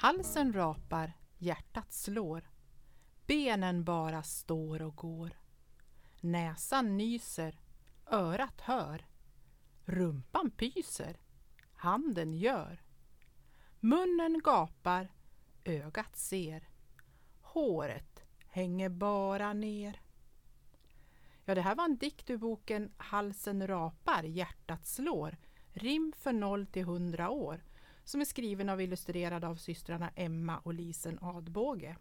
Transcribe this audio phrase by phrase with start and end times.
[0.00, 2.50] Halsen rapar, hjärtat slår.
[3.26, 5.30] Benen bara står och går.
[6.20, 7.60] Näsan nyser,
[8.06, 9.06] örat hör.
[9.84, 11.16] Rumpan pyser,
[11.72, 12.82] handen gör.
[13.80, 15.12] Munnen gapar,
[15.64, 16.68] ögat ser.
[17.40, 20.00] Håret hänger bara ner.
[21.44, 25.36] Ja, det här var en dikt ur boken Halsen rapar, hjärtat slår.
[25.72, 27.67] Rim för 0 till 100 år
[28.08, 31.96] som är skriven och illustrerad av systrarna Emma och Lisen Adbåge.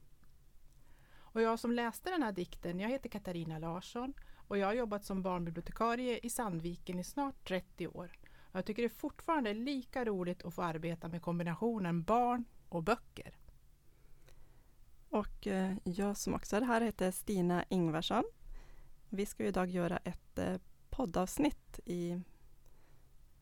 [1.18, 4.14] Och jag som läste den här dikten, jag heter Katarina Larsson
[4.48, 8.12] och jag har jobbat som barnbibliotekarie i Sandviken i snart 30 år.
[8.52, 13.38] Jag tycker det fortfarande är lika roligt att få arbeta med kombinationen barn och böcker.
[15.10, 18.24] Och eh, jag som också är här heter Stina Ingvarsson.
[19.10, 20.58] Vi ska idag göra ett eh,
[20.90, 22.22] poddavsnitt i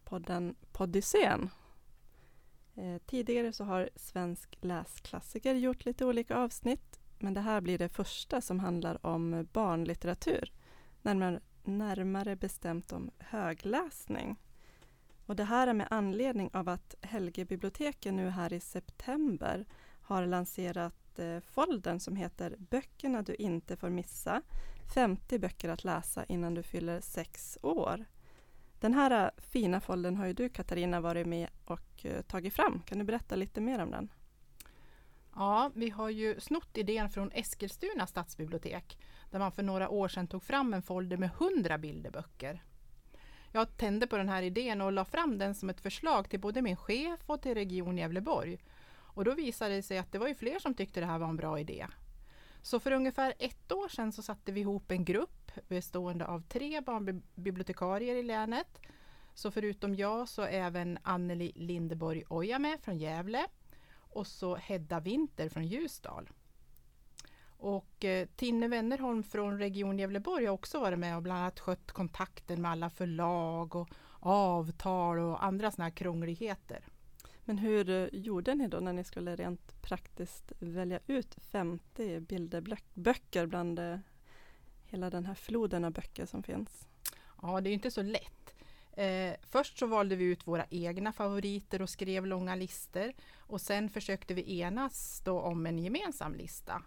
[0.04, 1.50] podden Poddysén.
[2.76, 7.90] Eh, tidigare så har Svensk läsklassiker gjort lite olika avsnitt men det här blir det
[7.90, 10.52] första som handlar om barnlitteratur.
[11.02, 14.36] Närmare, närmare bestämt om högläsning.
[15.26, 19.66] Och det här är med anledning av att Helgebiblioteket nu här i september
[20.02, 24.42] har lanserat eh, foldern som heter Böckerna du inte får missa.
[24.94, 28.06] 50 böcker att läsa innan du fyller sex år.
[28.80, 32.82] Den här eh, fina foldern har ju du Katarina varit med och eh, tagit fram.
[32.86, 34.10] Kan du berätta lite mer om den?
[35.36, 38.98] Ja, vi har ju snott idén från Eskilstuna stadsbibliotek
[39.32, 42.64] där man för några år sedan tog fram en folder med 100 bilderböcker.
[43.52, 46.62] Jag tände på den här idén och la fram den som ett förslag till både
[46.62, 48.58] min chef och till Region Gävleborg.
[48.88, 51.28] Och då visade det sig att det var ju fler som tyckte det här var
[51.28, 51.88] en bra idé.
[52.62, 56.82] Så för ungefär ett år sedan så satte vi ihop en grupp bestående av tre
[56.82, 58.82] barnbibliotekarier i länet.
[59.36, 63.46] Så förutom jag så är även Anneli Lindeborg Oja med från Gävle
[63.96, 66.30] och så Hedda Winter från Ljusdal.
[67.48, 71.92] Och eh, Tinne Wennerholm från Region Gävleborg har också varit med och bland annat skött
[71.92, 76.86] kontakten med alla förlag och avtal och andra sådana här krångligheter.
[77.44, 83.46] Men hur eh, gjorde ni då när ni skulle rent praktiskt välja ut 50 bilderböcker
[83.46, 83.98] bland eh,
[84.86, 86.88] hela den här floden av böcker som finns?
[87.42, 88.45] Ja, det är inte så lätt.
[88.96, 93.90] Eh, först så valde vi ut våra egna favoriter och skrev långa listor och sen
[93.90, 96.82] försökte vi enas då om en gemensam lista.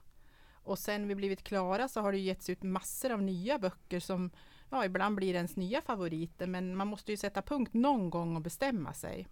[0.53, 4.31] Och sen vi blivit klara så har det getts ut massor av nya böcker som
[4.71, 8.43] ja, ibland blir ens nya favoriter men man måste ju sätta punkt någon gång och
[8.43, 9.29] bestämma sig.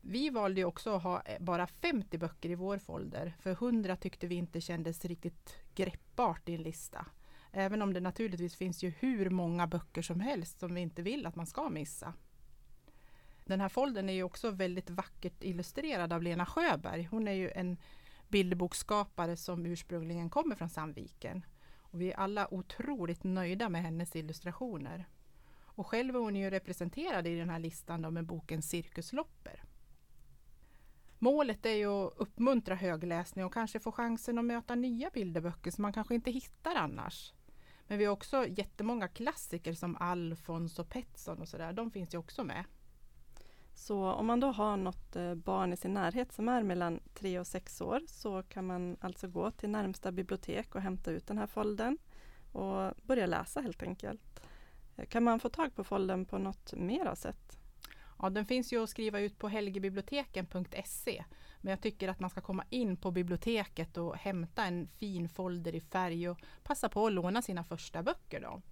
[0.00, 4.26] Vi valde också att ha eh, bara 50 böcker i vår folder, för 100 tyckte
[4.26, 7.06] vi inte kändes riktigt greppbart i en lista.
[7.56, 11.26] Även om det naturligtvis finns ju hur många böcker som helst som vi inte vill
[11.26, 12.14] att man ska missa.
[13.44, 17.08] Den här foldern är ju också väldigt vackert illustrerad av Lena Sjöberg.
[17.10, 17.76] Hon är ju en
[18.28, 21.44] bilderboksskapare som ursprungligen kommer från Sandviken.
[21.78, 25.08] Och vi är alla otroligt nöjda med hennes illustrationer.
[25.64, 29.64] Och själv är hon ju representerad i den här listan med boken Cirkuslopper.
[31.18, 35.82] Målet är ju att uppmuntra högläsning och kanske få chansen att möta nya bilderböcker som
[35.82, 37.32] man kanske inte hittar annars.
[37.86, 41.72] Men vi har också jättemånga klassiker som Alfons och Petson och sådär.
[41.72, 42.64] De finns ju också med.
[43.74, 47.38] Så om man då har något eh, barn i sin närhet som är mellan tre
[47.38, 51.38] och sex år så kan man alltså gå till närmsta bibliotek och hämta ut den
[51.38, 51.98] här foldern
[52.52, 54.40] och börja läsa helt enkelt.
[54.96, 57.58] Eh, kan man få tag på foldern på något mera sätt?
[58.18, 61.24] Ja, den finns ju att skriva ut på helgebiblioteken.se.
[61.64, 65.74] Men jag tycker att man ska komma in på biblioteket och hämta en fin folder
[65.74, 68.40] i färg och passa på att låna sina första böcker.
[68.40, 68.62] Då.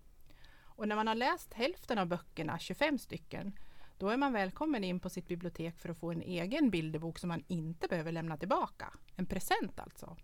[0.63, 3.59] Och när man har läst hälften av böckerna, 25 stycken,
[3.99, 7.29] då är man välkommen in på sitt bibliotek för att få en egen bilderbok som
[7.29, 8.93] man inte behöver lämna tillbaka.
[9.17, 10.17] En present alltså.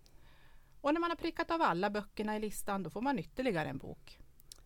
[0.80, 3.78] Och när man har prickat av alla böckerna i listan, då får man ytterligare en
[3.78, 4.18] bok.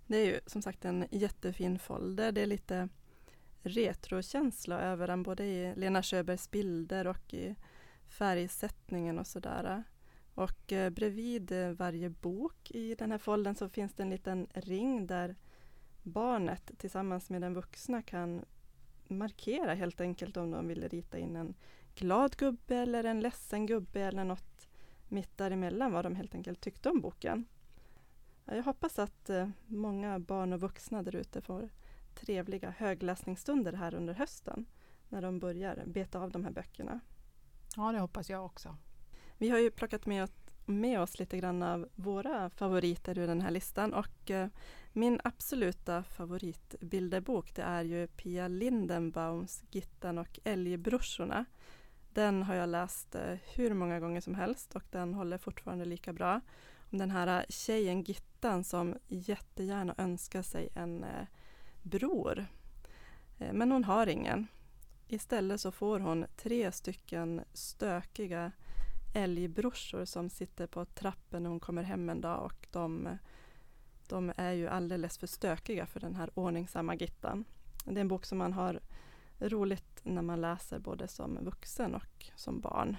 [0.07, 2.33] Det är ju som sagt en jättefin folder.
[2.33, 2.89] Det är lite
[3.63, 7.55] retrokänsla över den, både i Lena Sjöbergs bilder och i
[8.13, 9.83] färgsättningen och sådär.
[10.35, 14.47] Och eh, bredvid eh, varje bok i den här foldern så finns det en liten
[14.55, 15.37] ring där
[16.03, 18.45] barnet tillsammans med den vuxna kan
[19.09, 21.55] markera helt enkelt om de vill rita in en
[21.95, 24.69] glad gubbe eller en ledsen gubbe eller något
[25.09, 27.45] mitt däremellan vad de helt enkelt tyckte om boken.
[28.45, 31.69] Jag hoppas att eh, många barn och vuxna där ute får
[32.15, 34.67] trevliga högläsningsstunder här under hösten
[35.09, 37.01] när de börjar beta av de här böckerna.
[37.77, 38.77] Ja, det hoppas jag också.
[39.39, 40.31] Vi har ju plockat med,
[40.67, 44.49] med oss lite grann av våra favoriter ur den här listan och eh,
[44.93, 51.45] min absoluta favoritbilderbok det är ju Pia Lindenbaums Gittan och Älgbrorsorna.
[52.13, 56.13] Den har jag läst eh, hur många gånger som helst och den håller fortfarande lika
[56.13, 56.41] bra.
[56.91, 61.27] Om den här eh, tjejen Gittan som jättegärna önskar sig en eh,
[61.83, 62.47] bror.
[63.39, 64.47] Eh, men hon har ingen.
[65.13, 68.53] Istället så får hon tre stycken stökiga
[69.15, 73.19] älgbrorsor som sitter på trappen när hon kommer hem en dag och de,
[74.09, 77.45] de är ju alldeles för stökiga för den här ordningsamma Gittan.
[77.85, 78.81] Det är en bok som man har
[79.39, 82.97] roligt när man läser både som vuxen och som barn.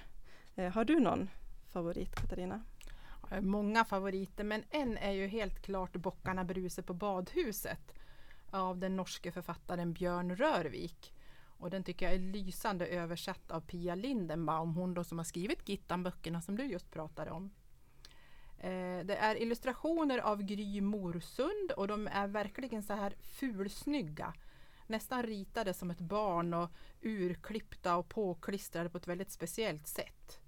[0.54, 1.30] Eh, har du någon
[1.72, 2.62] favorit Katarina?
[3.40, 7.92] Många favoriter men en är ju helt klart Bockarna Bruse på badhuset
[8.50, 11.13] av den norske författaren Björn Rörvik.
[11.58, 15.68] Och den tycker jag är lysande översatt av Pia Lindenbaum, hon då som har skrivit
[15.68, 17.50] Gittan-böckerna som du just pratade om.
[18.58, 24.34] Eh, det är illustrationer av Gry Morsund och de är verkligen så här fulsnygga.
[24.86, 26.70] Nästan ritade som ett barn och
[27.00, 30.40] urklippta och påklistrade på ett väldigt speciellt sätt.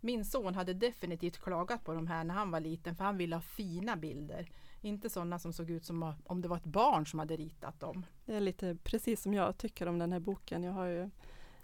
[0.00, 3.36] Min son hade definitivt klagat på de här när han var liten för han ville
[3.36, 4.50] ha fina bilder.
[4.80, 8.06] Inte sådana som såg ut som om det var ett barn som hade ritat dem.
[8.24, 10.62] Det är lite precis som jag tycker om den här boken.
[10.62, 11.10] Jag har ju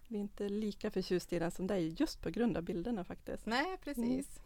[0.08, 3.46] är inte lika förtjust i den som dig just på grund av bilderna faktiskt.
[3.46, 4.40] Nej, precis.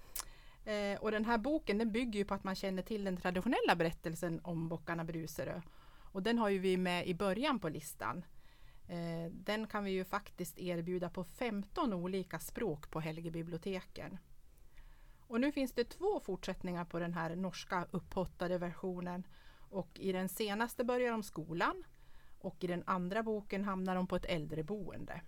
[0.65, 0.95] Mm.
[0.95, 3.77] Eh, och den här boken den bygger ju på att man känner till den traditionella
[3.77, 5.61] berättelsen om bockarna Bruserö.
[6.13, 8.25] Och den har ju vi med i början på listan.
[8.89, 14.19] Eh, den kan vi ju faktiskt erbjuda på 15 olika språk på Helgebiblioteken.
[15.29, 19.27] Och nu finns det två fortsättningar på den här norska upphottade versionen.
[19.71, 21.85] Och i den senaste börjar de skolan
[22.41, 25.21] och i den andra boken hamnar de på ett äldreboende.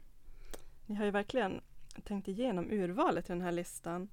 [0.86, 1.60] Ni har ju verkligen
[2.04, 4.08] tänkt igenom urvalet i den här listan.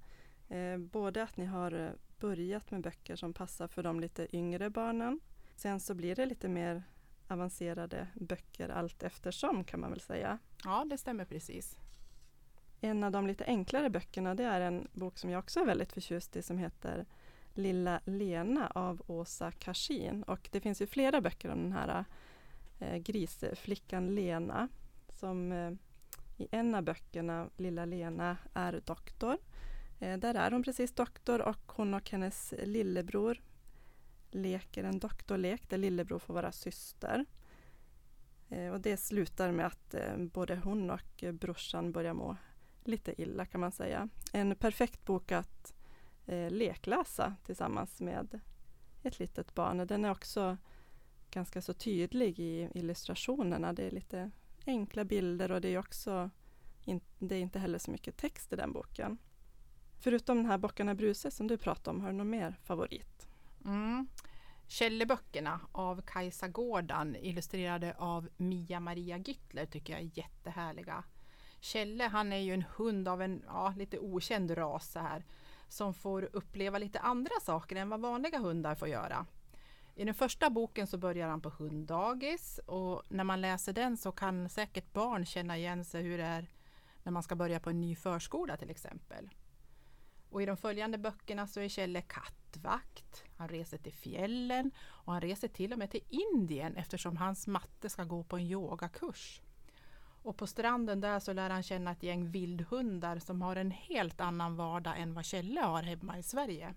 [0.48, 1.89] Eh, både att ni har eh,
[2.19, 5.19] börjat med böcker som passar för de lite yngre barnen.
[5.56, 6.84] Sen så blir det lite mer
[7.28, 10.39] avancerade böcker allt eftersom kan man väl säga.
[10.63, 11.78] Ja, det stämmer precis.
[12.81, 15.94] En av de lite enklare böckerna det är en bok som jag också är väldigt
[15.94, 17.06] förtjust i som heter
[17.53, 20.24] Lilla Lena av Åsa Karsin.
[20.24, 22.06] Och det finns ju flera böcker om den här
[22.79, 24.69] eh, grisflickan Lena
[25.09, 25.71] som eh,
[26.38, 29.38] i en av böckerna, Lilla Lena, är doktor.
[30.00, 33.41] Eh, där är hon precis doktor och hon och hennes lillebror
[34.31, 37.25] leker en doktorlek där lillebror får vara syster.
[38.50, 42.38] Eh, och det slutar med att eh, både hon och eh, brorsan börjar må
[42.88, 44.10] lite illa kan man säga.
[44.34, 45.74] En perfekt bok att
[46.25, 48.39] eh, lekläsa tillsammans med
[49.04, 49.88] ett litet barn.
[49.88, 50.57] Den är också
[51.31, 53.74] ganska så tydlig i illustrationerna.
[53.74, 54.31] Det är lite
[54.66, 56.30] enkla bilder och det är också
[56.86, 59.18] in, det är inte heller så mycket text i den boken.
[60.00, 63.28] Förutom den här Bockarna Bruse som du pratade om, har du någon mer favorit?
[63.66, 64.07] Mm.
[64.68, 71.04] Källeböckerna av Kajsa Gårdan illustrerade av Mia-Maria Gyttler tycker jag är jättehärliga.
[71.59, 75.25] Kjelle han är ju en hund av en ja, lite okänd ras så här,
[75.68, 79.25] som får uppleva lite andra saker än vad vanliga hundar får göra.
[79.95, 84.12] I den första boken så börjar han på hunddagis och när man läser den så
[84.12, 86.48] kan säkert barn känna igen sig hur det är
[87.04, 89.30] när man ska börja på en ny förskola till exempel.
[90.30, 95.22] Och i de följande böckerna så är Kjelle kattvakt, han reser till fjällen och han
[95.22, 99.41] reser till och med till Indien eftersom hans matte ska gå på en yogakurs.
[100.27, 104.22] Och på stranden där så lär han känna ett gäng vildhundar som har en helt
[104.22, 106.74] annan vardag än vad Kjelle har hemma i Sverige.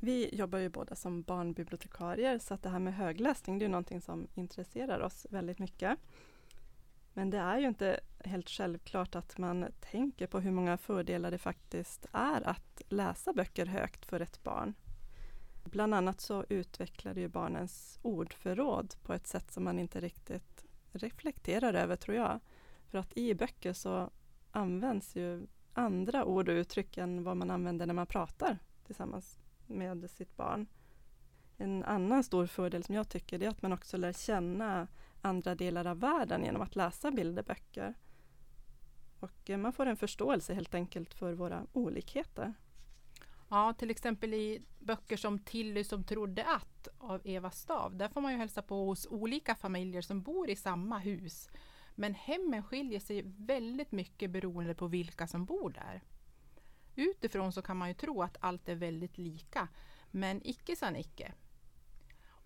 [0.00, 4.00] Vi jobbar ju båda som barnbibliotekarier så att det här med högläsning det är någonting
[4.00, 5.98] som intresserar oss väldigt mycket.
[7.12, 11.38] Men det är ju inte helt självklart att man tänker på hur många fördelar det
[11.38, 14.74] faktiskt är att läsa böcker högt för ett barn.
[15.64, 20.65] Bland annat så utvecklar det ju barnens ordförråd på ett sätt som man inte riktigt
[20.96, 22.40] reflekterar över tror jag.
[22.90, 24.10] För att i böcker så
[24.50, 30.10] används ju andra ord och uttryck än vad man använder när man pratar tillsammans med
[30.10, 30.66] sitt barn.
[31.56, 34.88] En annan stor fördel som jag tycker är att man också lär känna
[35.20, 37.94] andra delar av världen genom att läsa bilderböcker.
[39.20, 42.54] Och eh, man får en förståelse helt enkelt för våra olikheter.
[43.48, 47.96] Ja, till exempel i böcker som Tilly som trodde att av Eva Stav.
[47.96, 51.50] Där får man ju hälsa på hos olika familjer som bor i samma hus.
[51.94, 56.02] Men hemmen skiljer sig väldigt mycket beroende på vilka som bor där.
[56.94, 59.68] Utifrån så kan man ju tro att allt är väldigt lika,
[60.10, 61.32] men icke sa Nicke.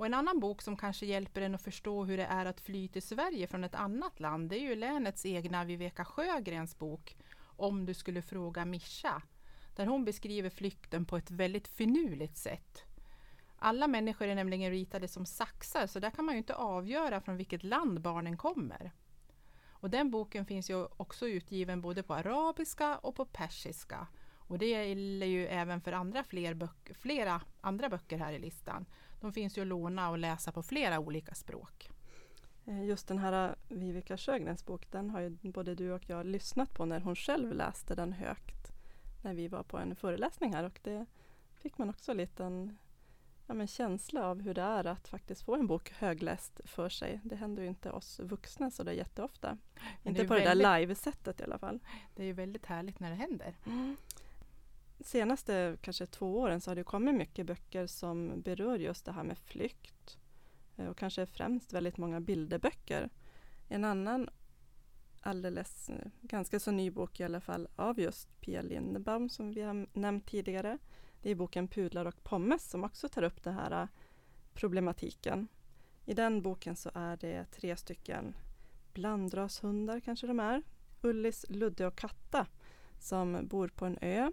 [0.00, 2.88] Och en annan bok som kanske hjälper en att förstå hur det är att fly
[2.88, 7.86] till Sverige från ett annat land, det är ju länets egna Viveka Sjögrens bok Om
[7.86, 9.22] du skulle fråga Mischa
[9.76, 12.84] där hon beskriver flykten på ett väldigt finurligt sätt.
[13.62, 17.36] Alla människor är nämligen ritade som saxar så där kan man ju inte avgöra från
[17.36, 18.92] vilket land barnen kommer.
[19.70, 24.06] Och den boken finns ju också utgiven både på arabiska och på persiska.
[24.36, 28.86] Och det gäller ju även för andra fler böcker, flera andra böcker här i listan.
[29.20, 31.90] De finns ju att låna och läsa på flera olika språk.
[32.66, 36.26] Eh, just den här eh, Vivica Sjögrens bok, den har ju både du och jag
[36.26, 38.72] lyssnat på när hon själv läste den högt.
[39.22, 41.06] När vi var på en föreläsning här och det
[41.54, 42.78] fick man också en liten
[43.50, 47.20] ja, men känsla av hur det är att faktiskt få en bok högläst för sig.
[47.24, 49.58] Det händer ju inte oss vuxna så det är jätteofta.
[50.02, 51.80] Men inte på väldigt, det där live-sättet i alla fall.
[52.14, 53.56] Det är ju väldigt härligt när det händer.
[53.66, 53.96] Mm.
[55.00, 59.24] Senaste kanske två åren så har det kommit mycket böcker som berör just det här
[59.24, 60.18] med flykt.
[60.76, 63.10] Eh, och kanske främst väldigt många bilderböcker.
[63.68, 64.28] En annan
[65.20, 69.62] alldeles eh, ganska så ny bok i alla fall av just Pia Lindebaum som vi
[69.62, 70.78] har nämnt tidigare
[71.22, 73.88] det är boken Pudlar och pommes som också tar upp den här äh,
[74.54, 75.48] problematiken.
[76.04, 78.34] I den boken så är det tre stycken
[78.92, 80.62] blandrashundar kanske de är.
[81.00, 82.46] Ullis, Ludde och Katta
[82.98, 84.30] som bor på en ö.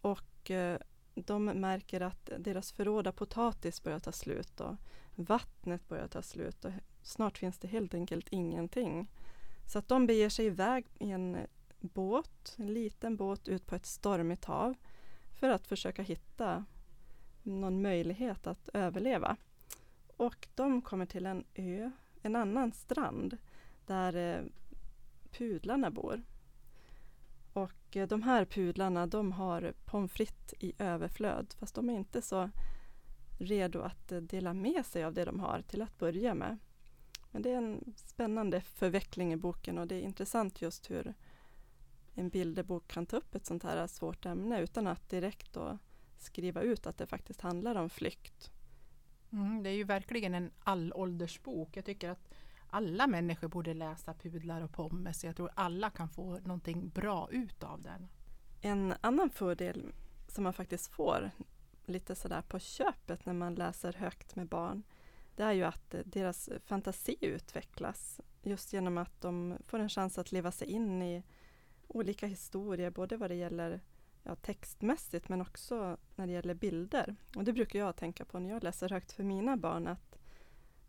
[0.00, 0.78] Och äh,
[1.14, 4.76] de märker att deras förråd av potatis börjar ta slut och
[5.14, 9.10] vattnet börjar ta slut och snart finns det helt enkelt ingenting.
[9.66, 11.36] Så att de beger sig iväg i en
[11.80, 14.74] båt, en liten båt ut på ett stormigt hav
[15.36, 16.64] för att försöka hitta
[17.42, 19.36] någon möjlighet att överleva.
[20.16, 21.90] Och de kommer till en ö,
[22.22, 23.38] en annan strand
[23.86, 24.44] där eh,
[25.30, 26.22] pudlarna bor.
[27.52, 32.22] Och eh, de här pudlarna de har pommes frites i överflöd fast de är inte
[32.22, 32.50] så
[33.38, 36.58] redo att eh, dela med sig av det de har till att börja med.
[37.30, 41.14] Men det är en spännande förveckling i boken och det är intressant just hur
[42.16, 45.78] en bilderbok kan ta upp ett sånt här svårt ämne utan att direkt då
[46.18, 48.50] skriva ut att det faktiskt handlar om flykt.
[49.32, 51.76] Mm, det är ju verkligen en allåldersbok.
[51.76, 52.28] Jag tycker att
[52.70, 55.24] alla människor borde läsa Pudlar och pommes.
[55.24, 58.08] Jag tror alla kan få någonting bra ut av den.
[58.60, 59.92] En annan fördel
[60.28, 61.30] som man faktiskt får
[61.84, 64.82] lite sådär på köpet när man läser högt med barn
[65.36, 70.32] det är ju att deras fantasi utvecklas just genom att de får en chans att
[70.32, 71.22] leva sig in i
[71.88, 73.80] olika historier, både vad det gäller
[74.22, 77.16] ja, textmässigt men också när det gäller bilder.
[77.36, 80.18] Och det brukar jag tänka på när jag läser högt för mina barn, att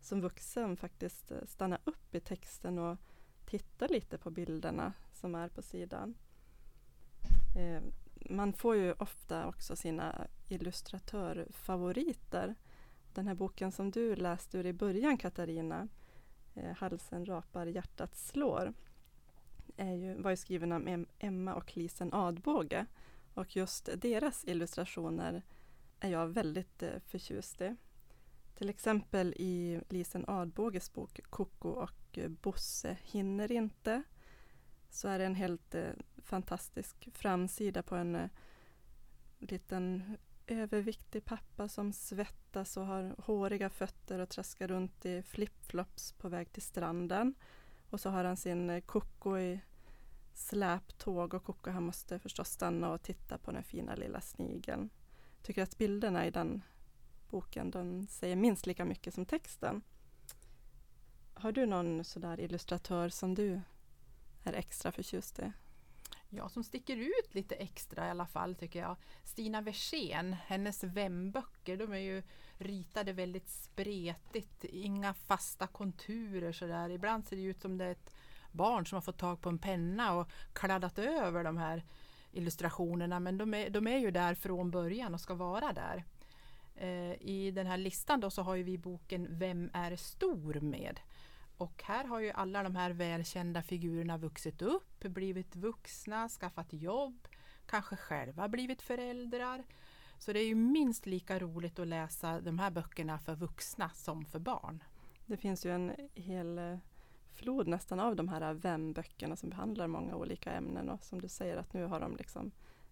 [0.00, 2.98] som vuxen faktiskt eh, stanna upp i texten och
[3.44, 6.14] titta lite på bilderna som är på sidan.
[7.56, 7.82] Eh,
[8.30, 12.54] man får ju ofta också sina illustratörfavoriter.
[13.14, 15.88] Den här boken som du läste ur i början Katarina,
[16.54, 18.72] eh, Halsen rapar, hjärtat slår
[19.78, 22.86] är ju, var ju skriven av Emma och Lisen Adbåge.
[23.34, 25.42] Och just deras illustrationer
[26.00, 27.76] är jag väldigt eh, förtjust i.
[28.54, 34.02] Till exempel i Lisen Adbåges bok Koko och Bosse hinner inte
[34.90, 38.30] så är det en helt eh, fantastisk framsida på en eh,
[39.38, 40.16] liten
[40.46, 46.52] överviktig pappa som svettas och har håriga fötter och traskar runt i flipflops på väg
[46.52, 47.34] till stranden.
[47.90, 49.60] Och så har han sin eh, Koko i
[50.34, 54.90] släptåg och Koko han måste förstås stanna och titta på den fina lilla snigeln.
[55.42, 56.62] Tycker att bilderna i den
[57.30, 59.82] boken de säger minst lika mycket som texten.
[61.34, 63.60] Har du någon sådär illustratör som du
[64.44, 65.52] är extra förtjust i?
[66.30, 68.96] Ja, som sticker ut lite extra i alla fall tycker jag.
[69.24, 72.22] Stina Versén, hennes vämböcker, de är ju
[72.58, 76.90] ritade väldigt spretigt, inga fasta konturer sådär.
[76.90, 78.14] Ibland ser det ut som det är ett
[78.52, 81.84] barn som har fått tag på en penna och kladdat över de här
[82.32, 86.04] illustrationerna men de är, de är ju där från början och ska vara där.
[86.74, 91.00] Eh, I den här listan då så har vi boken Vem är stor med?
[91.58, 97.28] Och här har ju alla de här välkända figurerna vuxit upp, blivit vuxna, skaffat jobb,
[97.66, 99.64] kanske själva blivit föräldrar.
[100.18, 104.24] Så det är ju minst lika roligt att läsa de här böckerna för vuxna som
[104.24, 104.84] för barn.
[105.26, 106.78] Det finns ju en hel eh,
[107.34, 111.56] flod nästan av de här vem-böckerna som behandlar många olika ämnen och som du säger
[111.56, 112.50] att nu har de liksom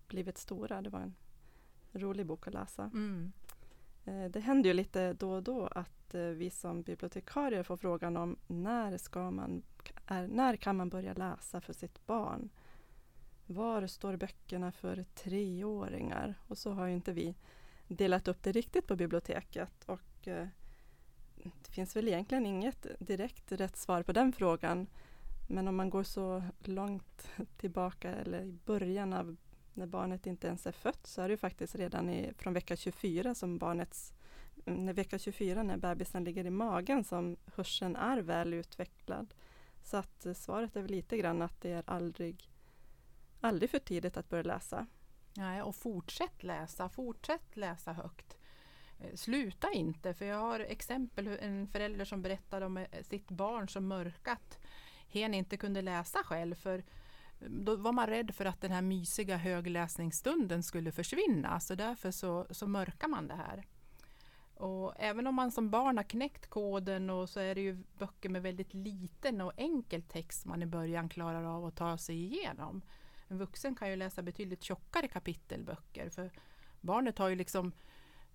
[0.09, 0.83] blivit stora.
[0.83, 1.15] Det var en
[1.93, 2.83] rolig bok att läsa.
[2.83, 3.33] Mm.
[4.05, 7.77] Eh, det händer ju lite då och då att att eh, vi som bibliotekarier får
[7.77, 9.63] frågan om när, ska man,
[10.07, 12.49] är, när kan man börja läsa för sitt barn?
[13.47, 16.35] Var står böckerna för treåringar?
[16.49, 17.35] Och så har ju inte vi
[17.89, 19.85] delat upp det riktigt på biblioteket.
[19.87, 20.47] Och eh,
[21.37, 24.87] det finns väl egentligen inget direkt rätt svar på den frågan.
[25.49, 29.37] Men om man går så långt tillbaka eller i början av
[29.75, 33.35] när barnet inte ens är fött så är det faktiskt redan i, från vecka 24
[33.35, 34.13] som barnets
[34.67, 39.35] när vecka 24 när bebisen ligger i magen som hörseln är väl utvecklad.
[39.83, 42.51] Så att eh, svaret är väl lite grann att det är aldrig,
[43.41, 44.87] aldrig för tidigt att börja läsa.
[45.37, 48.37] Nej, och fortsätt läsa, fortsätt läsa högt.
[49.01, 53.69] Eh, sluta inte, för jag har exempel en förälder som berättade om eh, sitt barn
[53.69, 54.59] som mörkat
[55.09, 56.85] hen inte kunde läsa själv för
[57.39, 62.47] då var man rädd för att den här mysiga högläsningsstunden skulle försvinna så därför så,
[62.51, 63.65] så mörkar man det här.
[64.57, 68.29] Och även om man som barn har knäckt koden och så är det ju böcker
[68.29, 72.83] med väldigt liten och enkel text man i början klarar av att ta sig igenom.
[73.29, 76.31] En vuxen kan ju läsa betydligt tjockare kapitelböcker för
[76.81, 77.73] barnet har ju liksom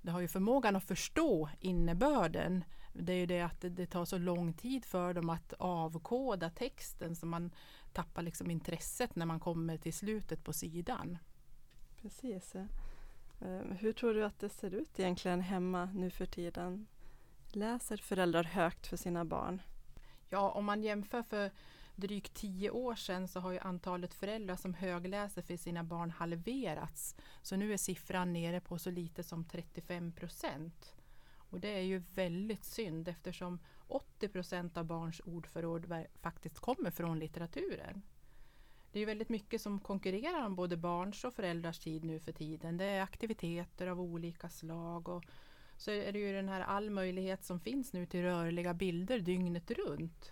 [0.01, 2.63] det har ju förmågan att förstå innebörden.
[2.93, 6.49] Det är ju det att det, det tar så lång tid för dem att avkoda
[6.49, 7.51] texten så man
[7.93, 11.17] tappar liksom intresset när man kommer till slutet på sidan.
[12.01, 12.55] Precis.
[13.41, 16.88] Ehm, hur tror du att det ser ut egentligen hemma nu för tiden?
[17.51, 19.62] Läser föräldrar högt för sina barn?
[20.29, 21.51] Ja, om man jämför för
[21.95, 27.15] drygt tio år sedan så har ju antalet föräldrar som högläser för sina barn halverats.
[27.41, 30.95] Så nu är siffran nere på så lite som 35 procent.
[31.33, 37.19] Och det är ju väldigt synd eftersom 80 procent av barns ordförråd faktiskt kommer från
[37.19, 38.01] litteraturen.
[38.91, 42.77] Det är väldigt mycket som konkurrerar om både barns och föräldrars tid nu för tiden.
[42.77, 45.24] Det är aktiviteter av olika slag och
[45.77, 49.71] så är det ju den här all möjlighet som finns nu till rörliga bilder dygnet
[49.71, 50.31] runt.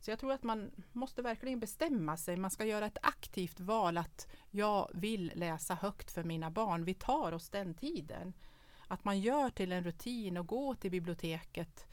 [0.00, 2.36] Så jag tror att man måste verkligen bestämma sig.
[2.36, 6.84] Man ska göra ett aktivt val att jag vill läsa högt för mina barn.
[6.84, 8.32] Vi tar oss den tiden.
[8.88, 11.86] Att man gör till en rutin och gå till biblioteket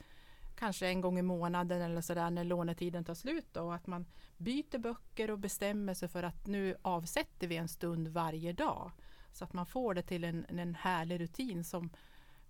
[0.55, 4.05] kanske en gång i månaden eller sådär när lånetiden tar slut då, och att man
[4.38, 8.91] byter böcker och bestämmer sig för att nu avsätter vi en stund varje dag.
[9.31, 11.89] Så att man får det till en, en härlig rutin som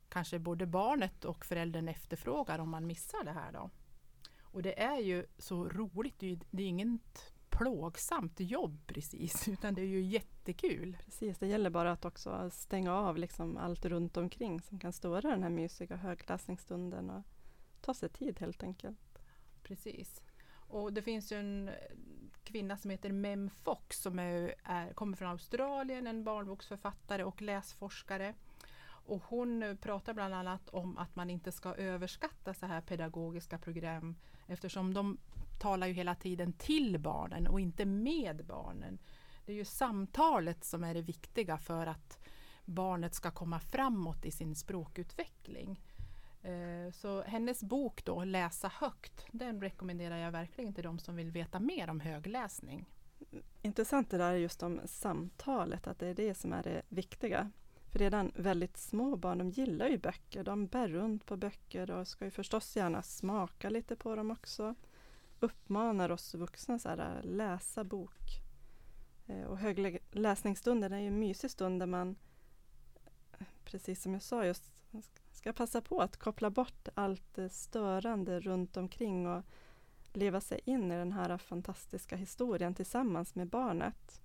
[0.10, 3.70] kanske både barnet och föräldern efterfrågar om man missar det här då.
[4.42, 9.74] Och det är ju så roligt, det är, det är inget plågsamt jobb precis, utan
[9.74, 10.98] det är ju jättekul.
[11.06, 15.30] Precis, det gäller bara att också stänga av liksom allt runt omkring som kan störa
[15.30, 17.24] den här mysiga högläsningsstunden och
[17.84, 19.20] ta sig tid helt enkelt.
[19.64, 20.22] Precis.
[20.68, 21.74] Och det finns ju en eh,
[22.44, 28.34] kvinna som heter Mem Fox som är, är, kommer från Australien, en barnboksförfattare och läsforskare.
[28.86, 33.58] Och hon eh, pratar bland annat om att man inte ska överskatta så här pedagogiska
[33.58, 34.16] program
[34.48, 35.18] eftersom de
[35.60, 39.00] talar ju hela tiden till barnen och inte med barnen.
[39.46, 42.20] Det är ju samtalet som är det viktiga för att
[42.66, 45.82] barnet ska komma framåt i sin språkutveckling.
[46.44, 51.32] Eh, så hennes bok då, Läsa högt, den rekommenderar jag verkligen till de som vill
[51.32, 52.86] veta mer om högläsning.
[53.62, 57.52] Intressant det där just om samtalet, att det är det som är det viktiga.
[57.90, 60.44] För redan väldigt små barn, de gillar ju böcker.
[60.44, 64.76] De bär runt på böcker och ska ju förstås gärna smaka lite på dem också.
[65.40, 68.20] Uppmanar oss vuxna att läsa bok.
[69.28, 72.16] Eh, och högläsningsstunden är ju en mysig stund där man,
[73.64, 74.72] precis som jag sa, just
[75.44, 79.44] ska passa på att koppla bort allt eh, störande runt omkring och
[80.14, 84.22] leva sig in i den här fantastiska historien tillsammans med barnet.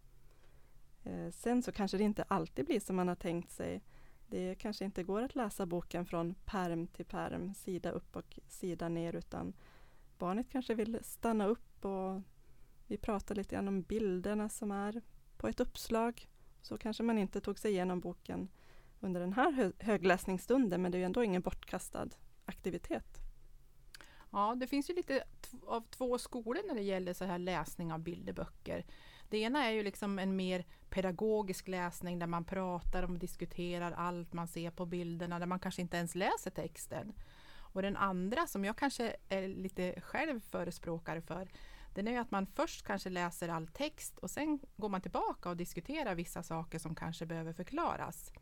[1.05, 3.83] Eh, sen så kanske det inte alltid blir som man har tänkt sig.
[4.27, 8.89] Det kanske inte går att läsa boken från perm till perm, sida upp och sida
[8.89, 9.53] ner, utan
[10.19, 12.23] barnet kanske vill stanna upp och
[12.87, 15.03] vi pratar lite grann om bilderna som är
[15.37, 16.29] på ett uppslag.
[16.63, 18.49] Så kanske man inte tog sig igenom boken
[19.01, 22.09] under den här högläsningsstunden, men det är ju ändå ingen bortkastad
[22.45, 23.19] aktivitet.
[24.31, 25.25] Ja, det finns ju lite
[25.67, 28.85] av två skolor när det gäller så här läsning av bilderböcker.
[29.29, 34.33] Det ena är ju liksom en mer pedagogisk läsning där man pratar och diskuterar allt
[34.33, 37.13] man ser på bilderna, där man kanske inte ens läser texten.
[37.57, 41.49] Och den andra som jag kanske är lite själv förespråkare för,
[41.95, 45.49] den är ju att man först kanske läser all text och sen går man tillbaka
[45.49, 48.33] och diskuterar vissa saker som kanske behöver förklaras.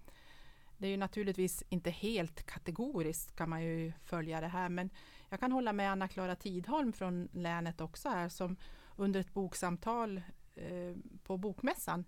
[0.79, 4.91] Det är ju naturligtvis inte helt kategoriskt kan man ju följa det här, men
[5.29, 8.57] jag kan hålla med Anna-Klara Tidholm från länet också här som
[8.97, 10.23] under ett boksamtal
[10.55, 12.05] eh, på Bokmässan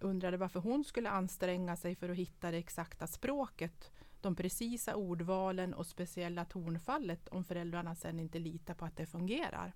[0.00, 5.74] undrade varför hon skulle anstränga sig för att hitta det exakta språket, de precisa ordvalen
[5.74, 9.72] och speciella tonfallet om föräldrarna sen inte litar på att det fungerar.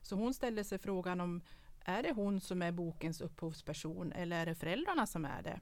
[0.00, 1.40] Så hon ställde sig frågan om
[1.80, 5.60] är det hon som är bokens upphovsperson eller är det föräldrarna som är det?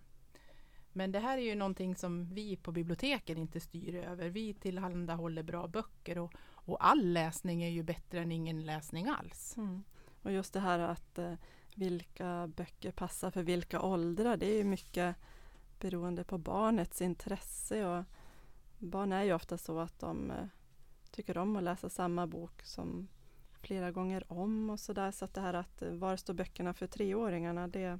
[0.92, 4.28] Men det här är ju någonting som vi på biblioteken inte styr över.
[4.28, 9.56] Vi tillhandahåller bra böcker och, och all läsning är ju bättre än ingen läsning alls.
[9.56, 9.82] Mm.
[10.22, 11.34] Och just det här att eh,
[11.74, 15.16] vilka böcker passar för vilka åldrar, det är ju mycket
[15.80, 17.86] beroende på barnets intresse.
[17.86, 18.04] Och
[18.78, 20.46] barn är ju ofta så att de eh,
[21.10, 23.08] tycker om att läsa samma bok som
[23.60, 25.10] flera gånger om och sådär.
[25.10, 27.98] Så att det här att eh, var står böckerna för treåringarna, det,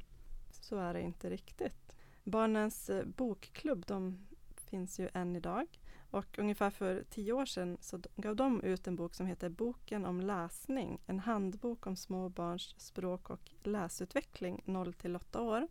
[0.50, 1.81] så är det inte riktigt.
[2.24, 5.66] Barnens eh, bokklubb, de finns ju än idag.
[6.10, 10.04] Och ungefär för tio år sedan så gav de ut en bok som heter Boken
[10.04, 11.00] om läsning.
[11.06, 15.68] En handbok om små barns språk och läsutveckling 0 till 8 år.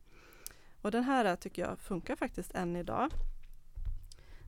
[0.82, 3.12] Och den här eh, tycker jag funkar faktiskt än idag.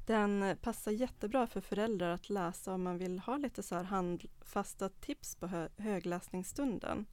[0.05, 4.89] Den passar jättebra för föräldrar att läsa om man vill ha lite så här handfasta
[4.89, 7.05] tips på hö högläsningsstunden.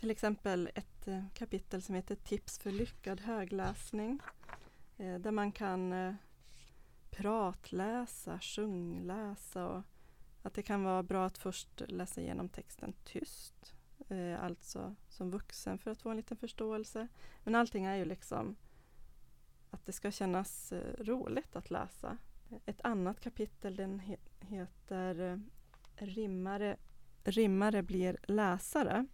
[0.00, 4.20] Till exempel ett eh, kapitel som heter Tips för lyckad högläsning.
[4.96, 6.14] Eh, där man kan eh,
[7.10, 9.82] pratläsa, sjungläsa och
[10.42, 13.74] att det kan vara bra att först läsa igenom texten tyst.
[14.40, 17.08] Alltså som vuxen för att få en liten förståelse.
[17.44, 18.56] Men allting är ju liksom
[19.70, 22.18] att det ska kännas roligt att läsa.
[22.66, 24.00] Ett annat kapitel den
[24.40, 25.42] heter
[25.96, 26.76] rimmare,
[27.24, 29.06] rimmare blir läsare.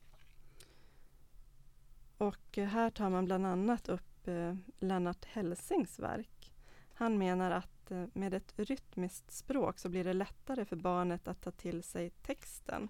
[2.18, 6.52] Och eh, här tar man bland annat upp eh, Lennart Helsings verk.
[6.94, 11.40] Han menar att eh, med ett rytmiskt språk så blir det lättare för barnet att
[11.40, 12.88] ta till sig texten.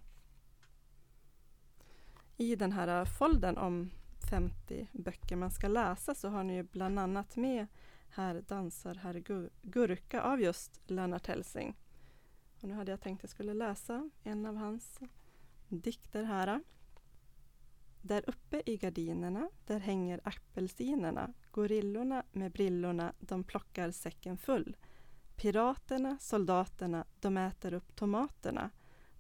[2.36, 3.90] I den här eh, foldern om
[4.30, 7.66] 50 böcker man ska läsa så har ni ju bland annat med
[8.08, 9.22] Här dansar herr
[9.62, 11.76] Gurka av just Lennart Hellsing.
[12.60, 15.00] Och nu hade jag tänkt att jag skulle läsa en av hans
[15.68, 16.60] dikter här.
[18.06, 21.32] Där uppe i gardinerna, där hänger apelsinerna.
[21.50, 24.76] Gorillorna med brillorna, de plockar säcken full.
[25.36, 28.70] Piraterna, soldaterna, de äter upp tomaterna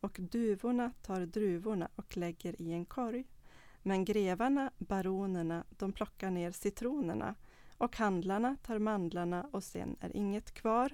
[0.00, 3.24] och duvorna tar druvorna och lägger i en korg.
[3.82, 7.34] Men grevarna, baronerna, de plockar ner citronerna
[7.78, 10.92] och handlarna tar mandlarna och sen är inget kvar.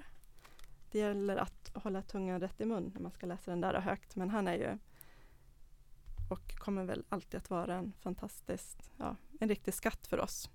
[0.91, 4.17] Det gäller att hålla tungan rätt i mun när man ska läsa den där högt,
[4.17, 4.79] men han är ju
[6.33, 10.51] och kommer väl alltid att vara en fantastisk, ja, en riktig skatt för oss.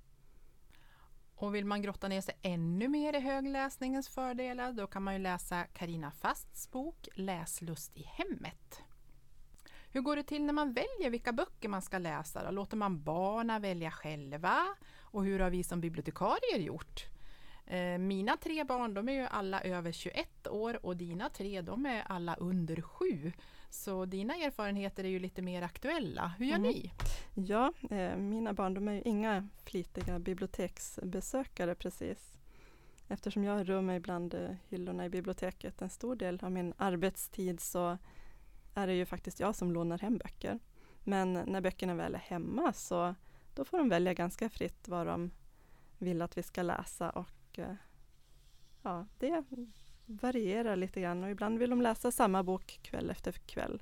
[1.35, 5.19] Och vill man grotta ner sig ännu mer i högläsningens fördelar då kan man ju
[5.19, 8.81] läsa Karina Fasts bok Läslust i hemmet.
[9.89, 12.43] Hur går det till när man väljer vilka böcker man ska läsa?
[12.43, 12.51] Då?
[12.51, 14.57] Låter man barnen välja själva?
[14.99, 17.05] Och hur har vi som bibliotekarier gjort?
[17.65, 21.85] Eh, mina tre barn de är ju alla över 21 år och dina tre de
[21.85, 23.31] är alla under 7.
[23.69, 26.33] Så dina erfarenheter är ju lite mer aktuella.
[26.37, 26.71] Hur gör mm.
[26.71, 26.91] ni?
[27.33, 32.37] Ja, eh, mina barn de är ju inga flitiga biblioteksbesökare precis.
[33.07, 37.59] Eftersom jag rör mig bland eh, hyllorna i biblioteket en stor del av min arbetstid
[37.59, 37.97] så
[38.73, 40.59] är det ju faktiskt jag som lånar hem böcker.
[41.03, 43.15] Men när böckerna väl är hemma så
[43.55, 45.31] då får de välja ganska fritt vad de
[45.97, 47.75] vill att vi ska läsa och eh,
[48.81, 49.43] ja, det
[50.07, 53.81] varierar lite grann och ibland vill de läsa samma bok kväll efter kväll.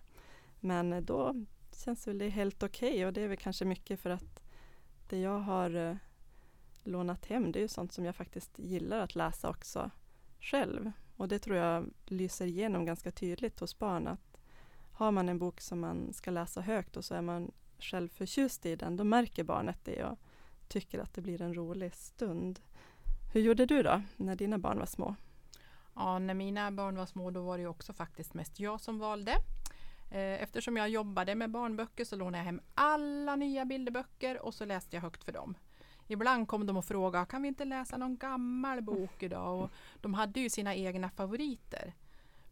[0.59, 1.45] Men eh, då
[1.83, 4.43] känns väl det helt okej okay och det är väl kanske mycket för att
[5.09, 5.95] det jag har eh,
[6.83, 9.91] lånat hem det är ju sånt som jag faktiskt gillar att läsa också
[10.39, 10.91] själv.
[11.17, 14.37] Och det tror jag lyser igenom ganska tydligt hos barn att
[14.91, 18.65] har man en bok som man ska läsa högt och så är man själv förtjust
[18.65, 20.19] i den, då märker barnet det och
[20.67, 22.59] tycker att det blir en rolig stund.
[23.33, 25.15] Hur gjorde du då när dina barn var små?
[25.95, 29.31] Ja, när mina barn var små då var det också faktiskt mest jag som valde.
[30.11, 34.65] Eh, eftersom jag jobbade med barnböcker så lånade jag hem alla nya bilderböcker och så
[34.65, 35.57] läste jag högt för dem.
[36.07, 39.63] Ibland kom de och frågade, ah, kan vi inte läsa någon gammal bok idag?
[39.63, 41.93] Och de hade ju sina egna favoriter.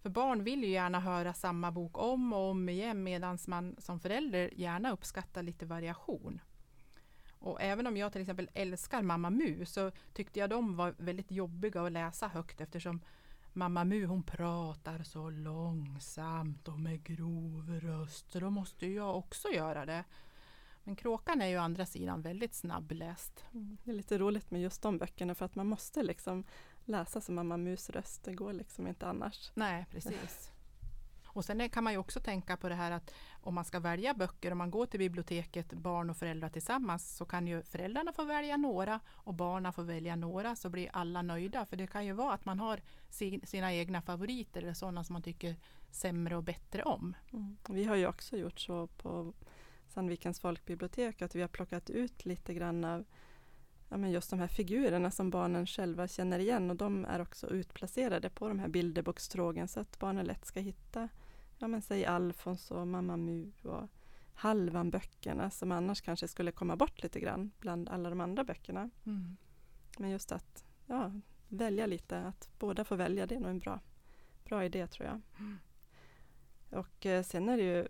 [0.01, 3.99] För barn vill ju gärna höra samma bok om och om igen medan man som
[3.99, 6.41] förälder gärna uppskattar lite variation.
[7.39, 11.31] Och även om jag till exempel älskar Mamma Mu så tyckte jag de var väldigt
[11.31, 13.01] jobbiga att läsa högt eftersom
[13.53, 19.49] Mamma Mu hon pratar så långsamt och med grov röst så då måste jag också
[19.49, 20.03] göra det.
[20.83, 23.45] Men Kråkan är ju å andra sidan väldigt snabbläst.
[23.53, 23.77] Mm.
[23.83, 26.43] Det är lite roligt med just de böckerna för att man måste liksom
[26.85, 28.23] läsa som Mamma Mus röst.
[28.23, 29.51] Det går liksom inte annars.
[29.53, 30.52] Nej, precis.
[31.33, 34.13] Och sen kan man ju också tänka på det här att om man ska välja
[34.13, 38.23] böcker, om man går till biblioteket, barn och föräldrar tillsammans, så kan ju föräldrarna få
[38.23, 41.65] välja några och barnen får välja några, så blir alla nöjda.
[41.65, 42.81] För det kan ju vara att man har
[43.45, 45.55] sina egna favoriter eller sådana som man tycker
[45.91, 47.15] sämre och bättre om.
[47.33, 47.57] Mm.
[47.69, 49.33] Vi har ju också gjort så på
[49.87, 53.05] Sandvikens folkbibliotek, att vi har plockat ut lite grann av
[53.89, 57.47] ja, men just de här figurerna som barnen själva känner igen och de är också
[57.47, 61.09] utplacerade på de här bilderbokstrågen så att barnen lätt ska hitta
[61.63, 63.89] ja men säg Alfons och Mamma Mu och
[64.33, 68.89] Halvan-böckerna som annars kanske skulle komma bort lite grann bland alla de andra böckerna.
[69.05, 69.37] Mm.
[69.97, 71.11] Men just att ja,
[71.47, 73.79] välja lite, att båda får välja, det är nog en bra,
[74.45, 75.21] bra idé tror jag.
[75.39, 75.57] Mm.
[76.69, 77.87] Och eh, sen är det ju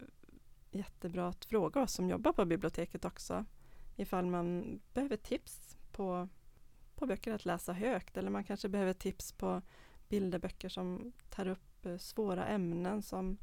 [0.71, 3.45] jättebra att fråga oss som jobbar på biblioteket också
[3.95, 6.29] ifall man behöver tips på,
[6.95, 9.62] på böcker att läsa högt eller man kanske behöver tips på
[10.09, 13.38] bilderböcker som tar upp eh, svåra ämnen som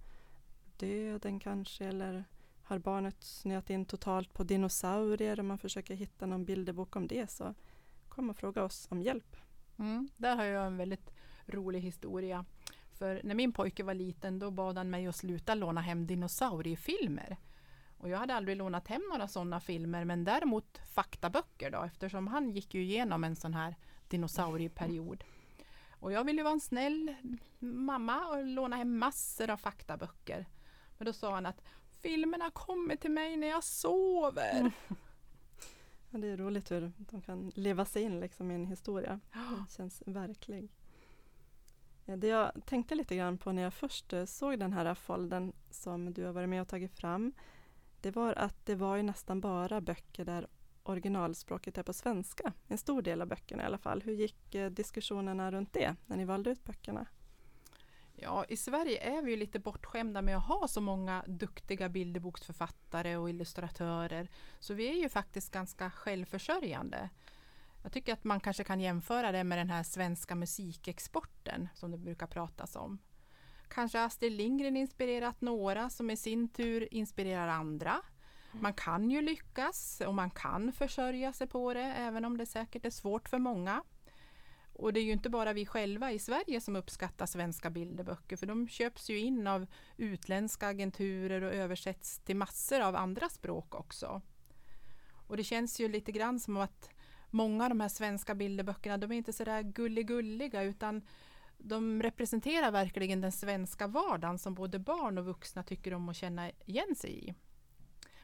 [0.80, 2.24] döden kanske eller
[2.62, 7.30] har barnet snöat in totalt på dinosaurier och man försöker hitta någon bilderbok om det
[7.30, 7.54] så
[8.08, 9.36] kom och fråga oss om hjälp.
[9.78, 11.10] Mm, där har jag en väldigt
[11.46, 12.44] rolig historia.
[12.92, 17.36] För när min pojke var liten då bad han mig att sluta låna hem dinosauriefilmer.
[17.98, 22.50] Och jag hade aldrig lånat hem några sådana filmer men däremot faktaböcker då eftersom han
[22.50, 23.76] gick ju igenom en sån här
[24.08, 25.24] dinosaurieperiod.
[25.90, 27.14] Och jag ville vara en snäll
[27.58, 30.46] mamma och låna hem massor av faktaböcker.
[31.00, 31.62] Men då sa han att
[32.02, 34.60] filmerna kommer till mig när jag sover.
[34.60, 34.72] Mm.
[36.10, 39.20] Ja, det är roligt hur de kan leva sig in liksom i en historia.
[39.32, 40.70] Det känns verklig.
[42.04, 46.12] Det jag tänkte lite grann på när jag först eh, såg den här folden som
[46.12, 47.32] du har varit med och tagit fram.
[48.00, 50.46] Det var att det var ju nästan bara böcker där
[50.82, 52.52] originalspråket är på svenska.
[52.68, 54.02] En stor del av böckerna i alla fall.
[54.02, 57.06] Hur gick eh, diskussionerna runt det när ni valde ut böckerna?
[58.22, 63.16] Ja, i Sverige är vi ju lite bortskämda med att ha så många duktiga bilderboksförfattare
[63.16, 64.28] och illustratörer.
[64.58, 67.10] Så vi är ju faktiskt ganska självförsörjande.
[67.82, 71.98] Jag tycker att man kanske kan jämföra det med den här svenska musikexporten som det
[71.98, 72.98] brukar pratas om.
[73.68, 78.02] Kanske Astrid Lindgren inspirerat några som i sin tur inspirerar andra.
[78.52, 82.86] Man kan ju lyckas och man kan försörja sig på det även om det säkert
[82.86, 83.82] är svårt för många.
[84.80, 88.46] Och det är ju inte bara vi själva i Sverige som uppskattar svenska bilderböcker för
[88.46, 89.66] de köps ju in av
[89.96, 94.22] utländska agenturer och översätts till massor av andra språk också.
[95.26, 96.90] Och det känns ju lite grann som att
[97.30, 101.02] många av de här svenska bilderböckerna de är inte sådär gulligulliga utan
[101.58, 106.50] de representerar verkligen den svenska vardagen som både barn och vuxna tycker om att känna
[106.50, 107.34] igen sig i.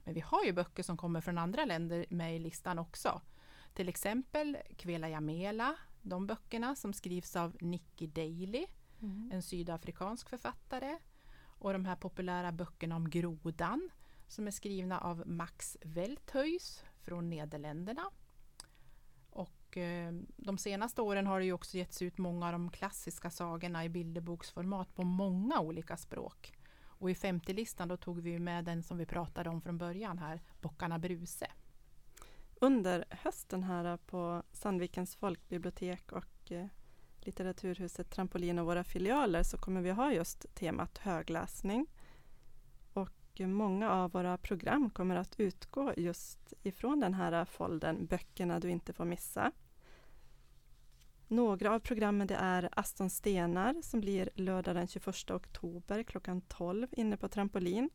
[0.05, 3.21] Men vi har ju böcker som kommer från andra länder med i listan också.
[3.75, 5.77] Till exempel Kvela Jamela,
[6.09, 8.67] de böckerna som skrivs av Nikki Daley,
[9.03, 9.31] mm.
[9.33, 10.99] en sydafrikansk författare.
[11.59, 13.91] Och de här populära böckerna om grodan
[14.29, 18.11] som är skrivna av Max Welthuis från Nederländerna.
[19.31, 23.31] Och eh, de senaste åren har det ju också getts ut många av de klassiska
[23.31, 26.53] sagorna i bilderboksformat på många olika språk.
[26.83, 30.43] Och i 50-listan då tog vi med den som vi pratade om från början här,
[30.61, 31.47] Bockarna Bruse.
[32.61, 36.67] Under hösten här på Sandvikens folkbibliotek och eh,
[37.21, 41.87] Litteraturhuset Trampolin och våra filialer så kommer vi ha just temat högläsning.
[42.93, 48.71] Och många av våra program kommer att utgå just ifrån den här folden Böckerna du
[48.71, 49.53] inte får missa.
[51.29, 56.89] Några av programmen det är Aston Stenar som blir lördag den 21 oktober klockan 12
[56.93, 57.91] inne på Trampolin.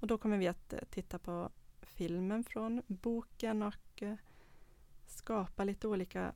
[0.00, 1.50] Och då kommer vi att eh, titta på
[1.94, 4.14] filmen från boken och eh,
[5.06, 6.32] skapa lite olika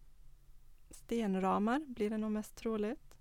[0.90, 3.14] stenramar blir det nog mest troligt.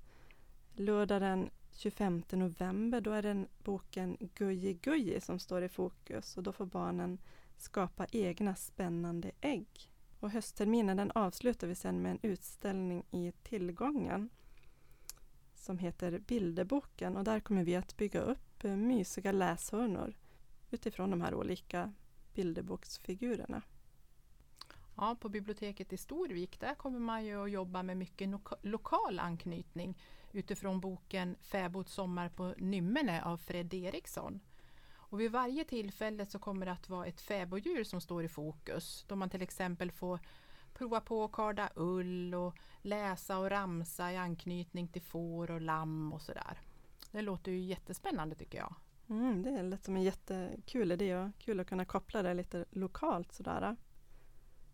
[0.74, 6.44] Lördag den 25 november då är det boken Guji Guji som står i fokus och
[6.44, 7.18] då får barnen
[7.58, 9.92] skapa egna spännande ägg.
[10.20, 14.30] Och höstterminen den avslutar vi sen med en utställning i Tillgången
[15.56, 20.14] som heter Bilderboken och där kommer vi att bygga upp eh, mysiga läshörnor
[20.72, 21.94] utifrån de här olika
[22.38, 23.62] bilderboksfigurerna.
[24.96, 28.30] Ja, på biblioteket i Storvik där kommer man ju att jobba med mycket
[28.62, 29.98] lokal anknytning
[30.32, 34.40] utifrån boken Fäbods sommar på Nymmene av Fred Eriksson.
[34.96, 39.06] Och vid varje tillfälle så kommer det att vara ett fäboddjur som står i fokus
[39.08, 40.20] då man till exempel får
[40.74, 46.14] prova på att karda ull och läsa och ramsa i anknytning till får och lamm
[46.14, 46.62] och sådär.
[47.12, 48.76] Det låter ju jättespännande tycker jag.
[49.10, 53.32] Mm, det lät som en jättekul idé och kul att kunna koppla det lite lokalt
[53.32, 53.76] sådär.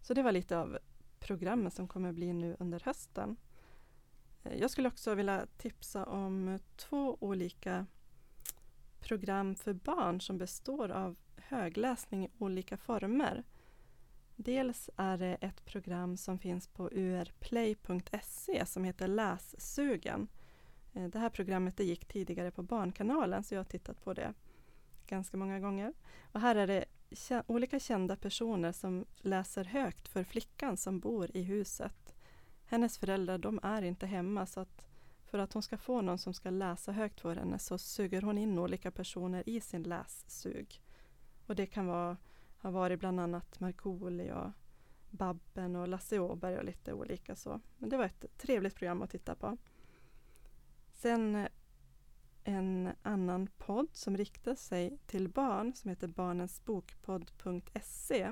[0.01, 0.77] Så det var lite av
[1.19, 3.35] programmet som kommer bli nu under hösten.
[4.43, 7.85] Eh, jag skulle också vilja tipsa om två olika
[8.99, 13.43] program för barn som består av högläsning i olika former.
[14.35, 20.27] Dels är det ett program som finns på urplay.se som heter Lässugen
[20.93, 24.33] Eh, det här programmet det gick tidigare på Barnkanalen så jag har tittat på det
[25.07, 25.93] ganska många gånger.
[26.31, 26.85] Och här är det
[27.47, 32.15] olika kända personer som läser högt för flickan som bor i huset.
[32.65, 34.87] Hennes föräldrar de är inte hemma så att
[35.33, 38.37] för att hon ska få någon som ska läsa högt för henne så suger hon
[38.37, 40.81] in olika personer i sin lässug.
[41.47, 42.17] Och det kan vara,
[42.57, 44.51] ha varit bland annat Markoolio och
[45.09, 47.61] Babben och Lasse Åberg och lite olika så.
[47.77, 49.57] Men det var ett trevligt program att titta på.
[51.03, 51.47] Sen
[52.43, 58.31] en annan podd som riktar sig till barn som heter barnensbokpodd.se.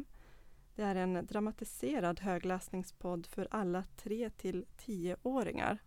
[0.75, 5.77] Det är en dramatiserad högläsningspodd för alla 3 till 10-åringar.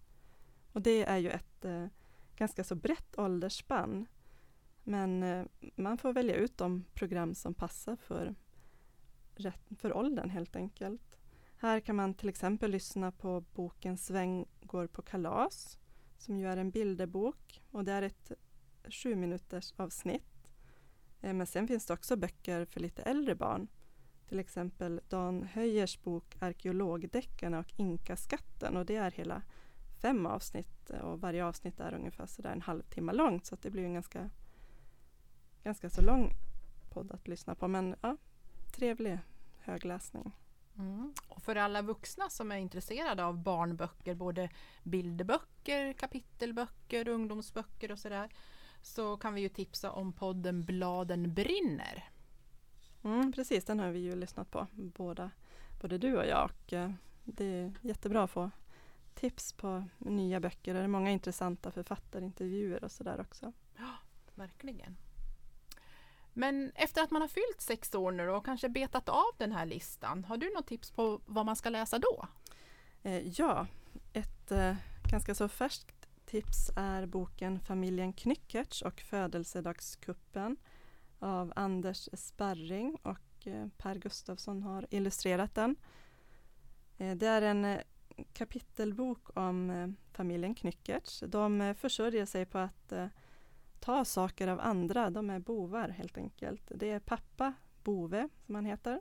[0.72, 1.86] Och det är ju ett eh,
[2.36, 4.06] ganska så brett åldersspann.
[4.82, 5.44] Men eh,
[5.76, 8.34] man får välja ut de program som passar för,
[9.76, 11.18] för åldern helt enkelt.
[11.56, 15.78] Här kan man till exempel lyssna på boken Sväng går på kalas
[16.24, 18.32] som ju är en bilderbok och det är ett
[18.88, 20.48] sju minuters avsnitt.
[21.20, 23.68] Eh, men sen finns det också böcker för lite äldre barn.
[24.28, 29.42] Till exempel Dan Höjers bok Arkeologdeckarna och Inkaskatten och det är hela
[30.00, 33.94] fem avsnitt och varje avsnitt är ungefär sådär en halvtimme långt så det blir en
[33.94, 34.30] ganska,
[35.62, 36.32] ganska så lång
[36.90, 38.16] podd att lyssna på men ja,
[38.72, 39.18] trevlig
[39.60, 40.32] högläsning.
[40.78, 41.14] Mm.
[41.28, 44.48] Och för alla vuxna som är intresserade av barnböcker, både
[44.82, 48.28] bilderböcker, kapitelböcker, ungdomsböcker och sådär,
[48.82, 52.08] så kan vi ju tipsa om podden Bladen brinner.
[53.04, 55.30] Mm, precis, den har vi ju lyssnat på, båda,
[55.80, 56.44] både du och jag.
[56.44, 56.90] Och eh,
[57.24, 58.50] det är jättebra att få
[59.14, 60.74] tips på nya böcker.
[60.74, 63.52] Det är många intressanta författarintervjuer och sådär också.
[63.76, 63.90] Ja,
[64.34, 64.96] verkligen.
[66.34, 69.66] Men efter att man har fyllt sex år nu och kanske betat av den här
[69.66, 72.26] listan, har du något tips på vad man ska läsa då?
[73.02, 73.66] Eh, ja,
[74.12, 74.74] ett eh,
[75.10, 80.56] ganska så färskt tips är boken Familjen Knyckertz och födelsedagskuppen
[81.18, 85.76] av Anders Sparring och eh, Per Gustafsson har illustrerat den.
[86.96, 87.78] Det är en
[88.32, 91.24] kapitelbok om familjen Knyckertz.
[91.26, 92.92] De försörjer sig på att
[93.84, 95.10] ta saker av andra.
[95.10, 96.62] De är bovar helt enkelt.
[96.74, 99.00] Det är pappa Bove som han heter,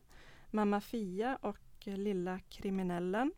[0.51, 3.33] mamma Fia och lilla kriminellen.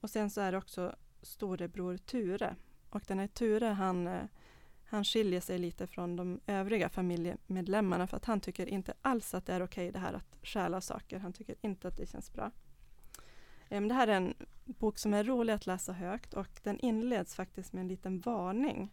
[0.00, 2.56] Och sen så är det också storebror Ture.
[2.90, 4.22] Och den här Ture han, eh,
[4.84, 9.46] han skiljer sig lite från de övriga familjemedlemmarna för att han tycker inte alls att
[9.46, 11.18] det är okej okay det här att stjäla saker.
[11.18, 12.50] Han tycker inte att det känns bra.
[13.68, 14.34] Eh, det här är en
[14.64, 18.90] bok som är rolig att läsa högt och den inleds faktiskt med en liten varning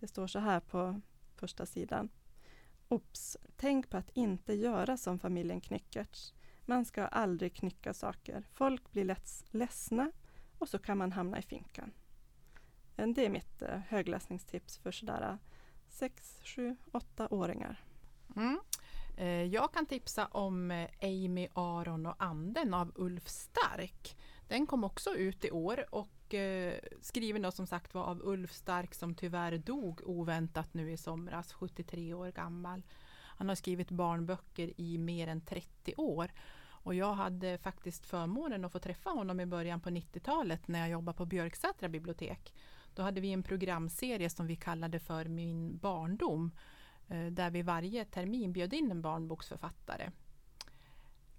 [0.00, 1.00] det står så här på
[1.36, 2.08] första sidan.
[2.88, 3.36] Ops!
[3.56, 6.34] Tänk på att inte göra som familjen Knyckertz.
[6.66, 8.46] Man ska aldrig knycka saker.
[8.52, 10.12] Folk blir lätt ledsna
[10.58, 11.92] och så kan man hamna i finkan.
[12.96, 15.38] Det är mitt eh, högläsningstips för sådär
[15.88, 17.84] 6, 7, 8-åringar.
[18.36, 18.60] Mm.
[19.16, 24.16] Eh, jag kan tipsa om eh, Amy, Aron och anden av Ulf Stark.
[24.48, 28.52] Den kom också ut i år och eh, skriven då som sagt var av Ulf
[28.52, 32.82] Stark som tyvärr dog oväntat nu i somras, 73 år gammal.
[33.40, 36.30] Han har skrivit barnböcker i mer än 30 år.
[36.82, 40.90] Och jag hade faktiskt förmånen att få träffa honom i början på 90-talet när jag
[40.90, 42.54] jobbade på Björksätra bibliotek.
[42.94, 46.50] Då hade vi en programserie som vi kallade för Min barndom
[47.08, 50.10] eh, där vi varje termin bjöd in en barnboksförfattare.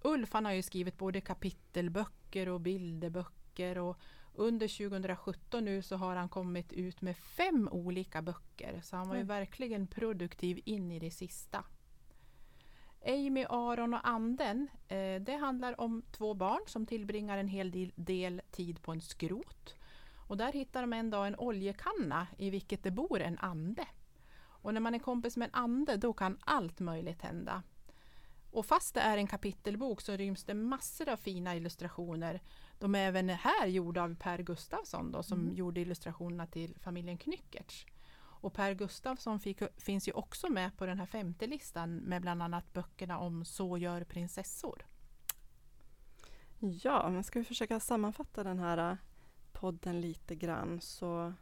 [0.02, 3.98] Ulf han har ju skrivit både kapitelböcker och bilderböcker och
[4.34, 8.80] under 2017 nu så har han kommit ut med fem olika böcker.
[8.82, 11.64] Så han var ju verkligen produktiv in i det sista.
[13.06, 14.68] Amy, Aron och anden.
[14.88, 19.00] Eh, det handlar om två barn som tillbringar en hel del, del tid på en
[19.00, 19.74] skrot.
[20.28, 23.86] Och där hittar de en dag en oljekanna i vilket det bor en ande.
[24.62, 27.62] Och när man är kompis med en ande då kan allt möjligt hända.
[28.50, 32.40] Och fast det är en kapitelbok så ryms det massor av fina illustrationer.
[32.82, 35.54] De är även här gjorda av Per Gustafsson då, som mm.
[35.54, 37.86] gjorde illustrationerna till familjen Knyckertz.
[38.14, 42.42] Och Per Gustafsson fick, finns ju också med på den här femte listan med bland
[42.42, 44.86] annat böckerna om Så gör prinsessor.
[46.58, 48.96] Ja, men ska vi försöka sammanfatta den här äh,
[49.52, 51.32] podden lite grann så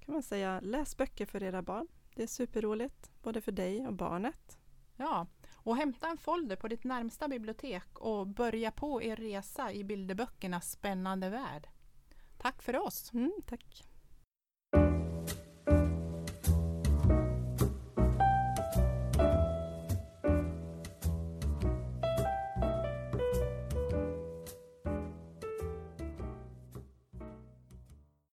[0.00, 1.88] kan man säga läs böcker för era barn.
[2.14, 4.58] Det är superroligt, både för dig och barnet.
[4.96, 5.26] Ja,
[5.68, 10.70] och hämta en folder på ditt närmsta bibliotek och börja på er resa i bilderböckernas
[10.70, 11.68] spännande värld.
[12.38, 13.12] Tack för oss!
[13.12, 13.84] Mm, tack!